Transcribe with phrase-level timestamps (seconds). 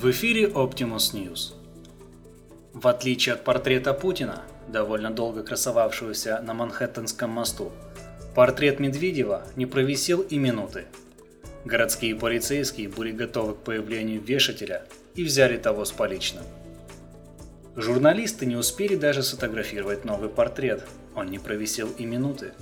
[0.00, 1.54] В эфире Optimus News.
[2.72, 7.72] В отличие от портрета Путина, довольно долго красовавшегося на Манхэттенском мосту,
[8.36, 10.84] портрет Медведева не провисел и минуты.
[11.64, 14.84] Городские полицейские были готовы к появлению вешателя
[15.16, 16.44] и взяли того с поличным.
[17.74, 20.84] Журналисты не успели даже сфотографировать новый портрет,
[21.16, 22.52] он не провисел и минуты.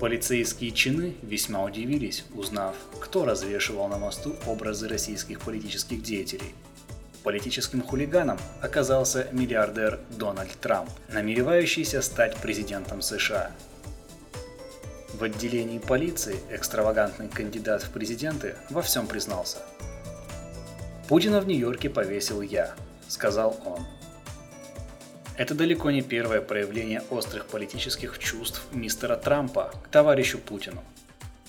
[0.00, 6.54] Полицейские чины весьма удивились, узнав, кто развешивал на мосту образы российских политических деятелей.
[7.24, 13.50] Политическим хулиганом оказался миллиардер Дональд Трамп, намеревающийся стать президентом США.
[15.14, 19.58] В отделении полиции экстравагантный кандидат в президенты во всем признался.
[21.08, 22.72] «Путина в Нью-Йорке повесил я»,—
[23.08, 23.84] сказал он.
[25.38, 30.82] Это далеко не первое проявление острых политических чувств мистера Трампа к товарищу Путину.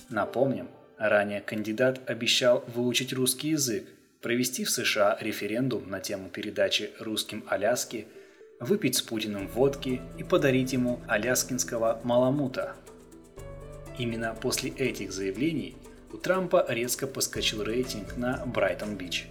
[0.08, 3.84] Напомним, ранее кандидат обещал выучить русский язык,
[4.22, 8.06] провести в США референдум на тему передачи русским Аляски,
[8.60, 12.76] выпить с Путиным водки и подарить ему аляскинского маламута.
[13.98, 15.76] Именно после этих заявлений
[16.12, 19.26] у Трампа резко поскочил рейтинг на Брайтон-Бич.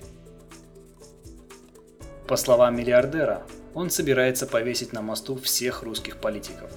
[2.30, 3.42] По словам миллиардера,
[3.74, 6.70] он собирается повесить на мосту всех русских политиков.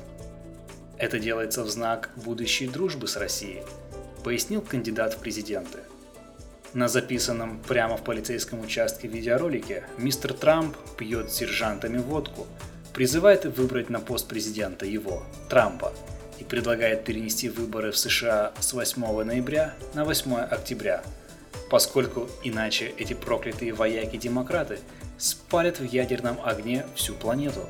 [0.96, 3.62] Это делается в знак будущей дружбы с Россией,
[4.24, 5.80] пояснил кандидат в президенты.
[6.72, 12.46] На записанном прямо в полицейском участке видеоролике мистер Трамп пьет с сержантами водку,
[12.94, 15.92] призывает выбрать на пост президента его, Трампа,
[16.38, 21.02] и предлагает перенести выборы в США с 8 ноября на 8 октября,
[21.70, 24.78] поскольку иначе эти проклятые вояки-демократы–
[25.22, 27.68] спалят в ядерном огне всю планету.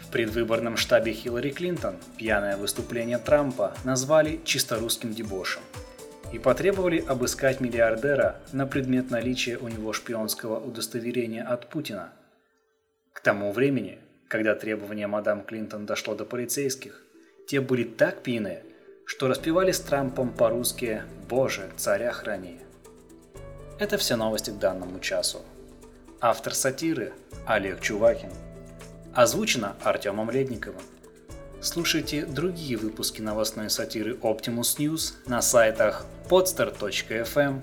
[0.00, 5.62] В предвыборном штабе Хиллари Клинтон пьяное выступление Трампа назвали чисто русским дебошем
[6.30, 12.12] и потребовали обыскать миллиардера на предмет наличия у него шпионского удостоверения от Путина.
[13.14, 13.98] К тому времени,
[14.28, 17.02] когда требование мадам Клинтон дошло до полицейских,
[17.48, 18.62] те были так пьяны,
[19.06, 22.60] что распевали с Трампом по-русски «Боже, царя храни».
[23.82, 25.40] Это все новости к данному часу.
[26.20, 27.14] Автор сатиры
[27.46, 28.30] Олег Чувакин.
[29.12, 30.80] Озвучено Артемом Ледниковым.
[31.60, 37.60] Слушайте другие выпуски новостной сатиры Optimus News на сайтах podstar.fm,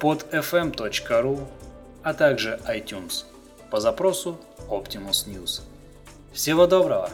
[0.00, 1.46] podfm.ru,
[2.02, 3.26] а также iTunes
[3.70, 5.60] по запросу Optimus News.
[6.32, 7.10] Всего доброго!